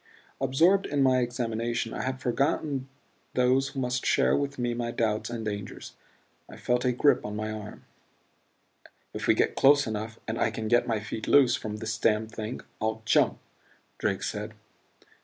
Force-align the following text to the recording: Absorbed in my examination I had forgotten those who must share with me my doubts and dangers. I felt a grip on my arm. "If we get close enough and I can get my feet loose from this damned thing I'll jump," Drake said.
Absorbed 0.41 0.87
in 0.87 1.03
my 1.03 1.19
examination 1.19 1.93
I 1.93 2.01
had 2.01 2.19
forgotten 2.19 2.89
those 3.35 3.67
who 3.67 3.79
must 3.79 4.03
share 4.03 4.35
with 4.35 4.57
me 4.57 4.73
my 4.73 4.89
doubts 4.89 5.29
and 5.29 5.45
dangers. 5.45 5.93
I 6.49 6.57
felt 6.57 6.83
a 6.85 6.91
grip 6.91 7.23
on 7.23 7.35
my 7.35 7.51
arm. 7.51 7.85
"If 9.13 9.27
we 9.27 9.35
get 9.35 9.53
close 9.55 9.85
enough 9.85 10.19
and 10.27 10.39
I 10.39 10.49
can 10.49 10.67
get 10.67 10.87
my 10.87 11.01
feet 11.01 11.27
loose 11.27 11.55
from 11.55 11.75
this 11.75 11.99
damned 11.99 12.31
thing 12.31 12.61
I'll 12.81 13.03
jump," 13.05 13.37
Drake 13.99 14.23
said. 14.23 14.55